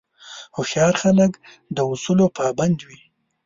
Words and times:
هوښیار 0.55 0.93
خلک 1.03 1.31
د 1.75 1.77
اصولو 1.91 2.25
پابند 2.37 2.77
وي. 2.87 2.99